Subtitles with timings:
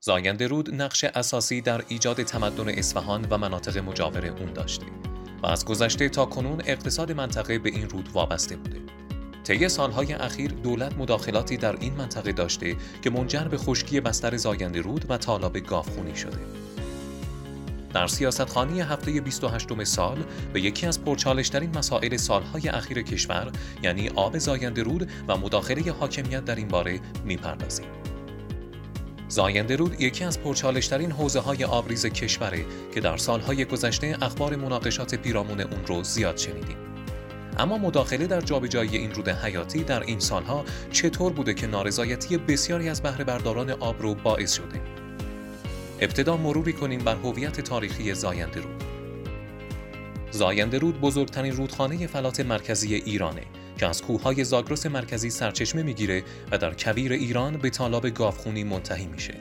[0.00, 4.86] زاینده رود نقش اساسی در ایجاد تمدن اصفهان و مناطق مجاور اون داشته
[5.42, 8.80] و از گذشته تا کنون اقتصاد منطقه به این رود وابسته بوده.
[9.44, 14.80] طی سالهای اخیر دولت مداخلاتی در این منطقه داشته که منجر به خشکی بستر زاینده
[14.80, 16.38] رود و تالاب گاوخونی شده.
[17.94, 23.52] در سیاستخانی هفته 28 سال به یکی از پرچالشترین مسائل سالهای اخیر کشور
[23.82, 27.86] یعنی آب زاینده رود و مداخله حاکمیت در این باره می‌پردازیم.
[29.28, 35.14] زاینده رود یکی از پرچالشترین حوزه های آبریز کشوره که در سالهای گذشته اخبار مناقشات
[35.14, 36.76] پیرامون اون رو زیاد شنیدیم.
[37.58, 42.88] اما مداخله در جابجایی این رود حیاتی در این سالها چطور بوده که نارضایتی بسیاری
[42.88, 44.80] از بهره برداران آب رو باعث شده؟
[46.00, 48.84] ابتدا مروری کنیم بر هویت تاریخی زاینده رود.
[50.30, 53.42] زاینده رود بزرگترین رودخانه فلات مرکزی ایرانه
[53.78, 59.06] که از کوههای زاگرس مرکزی سرچشمه می‌گیره و در کبیر ایران به تالاب گاوخونی منتهی
[59.06, 59.34] میشه.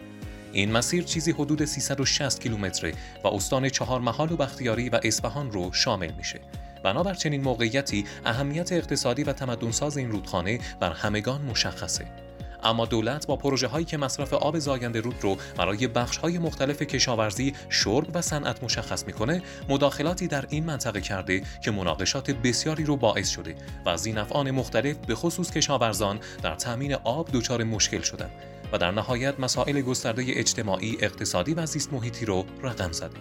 [0.54, 2.94] این مسیر چیزی حدود 360 کیلومتره
[3.24, 6.40] و استان چهار محال و بختیاری و اصفهان رو شامل میشه.
[6.84, 12.27] بنابر چنین موقعیتی اهمیت اقتصادی و تمدنساز این رودخانه بر همگان مشخصه.
[12.64, 16.82] اما دولت با پروژه هایی که مصرف آب زاینده رود رو برای بخش های مختلف
[16.82, 22.98] کشاورزی، شرب و صنعت مشخص می‌کنه، مداخلاتی در این منطقه کرده که مناقشات بسیاری رو
[22.98, 28.30] باعث شده و افعان مختلف به خصوص کشاورزان در تامین آب دچار مشکل شدن
[28.72, 33.18] و در نهایت مسائل گسترده اجتماعی، اقتصادی و زیست محیطی رو رقم زده.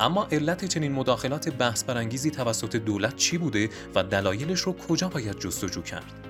[0.00, 5.38] اما علت چنین مداخلات بحث برانگیزی توسط دولت چی بوده و دلایلش رو کجا باید
[5.38, 6.25] جستجو کرد؟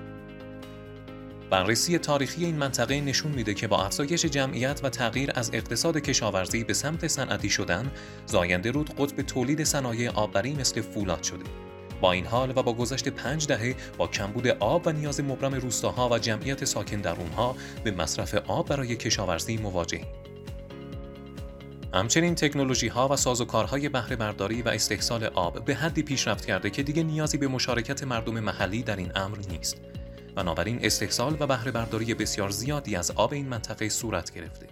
[1.49, 6.63] بررسی تاریخی این منطقه نشون میده که با افزایش جمعیت و تغییر از اقتصاد کشاورزی
[6.63, 7.91] به سمت صنعتی شدن،
[8.25, 11.43] زاینده رود قطب تولید صنایع آببری مثل فولاد شده.
[12.01, 16.09] با این حال و با گذشت پنج دهه با کمبود آب و نیاز مبرم روستاها
[16.09, 20.07] و جمعیت ساکن در اونها به مصرف آب برای کشاورزی مواجهیم.
[21.93, 26.83] همچنین تکنولوژی ها و سازوکارهای بهره برداری و استحصال آب به حدی پیشرفت کرده که
[26.83, 29.77] دیگه نیازی به مشارکت مردم محلی در این امر نیست.
[30.37, 34.67] بنابراین استحصال و بهره برداری بسیار زیادی از آب این منطقه صورت گرفته.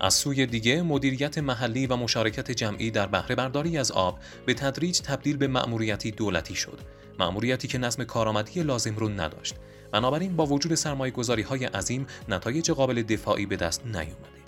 [0.00, 5.00] از سوی دیگه مدیریت محلی و مشارکت جمعی در بهره برداری از آب به تدریج
[5.00, 6.80] تبدیل به مأموریتی دولتی شد.
[7.18, 9.54] مأموریتی که نظم کارآمدی لازم رو نداشت.
[9.92, 11.42] بنابراین با وجود سرمایه گذاری
[11.74, 14.43] عظیم نتایج قابل دفاعی به دست نیومده.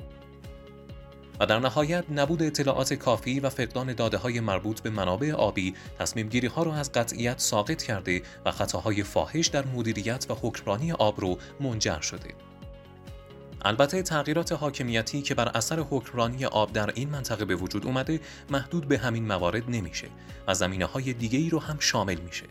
[1.40, 6.28] و در نهایت نبود اطلاعات کافی و فقدان داده های مربوط به منابع آبی تصمیم
[6.28, 11.20] گیری ها را از قطعیت ساقط کرده و خطاهای فاحش در مدیریت و حکمرانی آب
[11.20, 12.34] رو منجر شده.
[13.62, 18.20] البته تغییرات حاکمیتی که بر اثر حکمرانی آب در این منطقه به وجود اومده
[18.50, 20.08] محدود به همین موارد نمیشه
[20.48, 22.44] و زمینه های دیگه ای رو هم شامل میشه.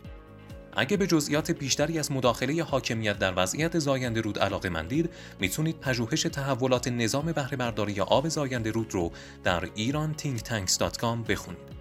[0.78, 5.10] اگه به جزئیات بیشتری از مداخله حاکمیت در وضعیت زاینده رود علاقه مندید
[5.40, 9.12] می‌تونید پژوهش تحولات نظام بهره برداری آب زاینده رود رو
[9.44, 10.14] در ایران
[11.28, 11.76] بخونید.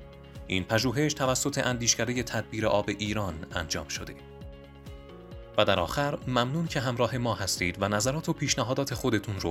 [0.47, 4.15] این پژوهش توسط اندیشکده تدبیر آب ایران انجام شده.
[5.57, 9.49] و در آخر ممنون که همراه ما هستید و نظرات و پیشنهادات خودتون رو